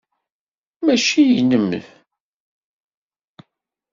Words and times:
Mačči 0.85 1.23
inem. 1.39 1.69